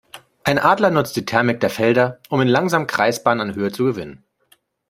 [0.43, 4.23] Ein Adler nutzt die Thermik der Felder, um in langsamen Kreisbahnen an Höhe zu gewinnen.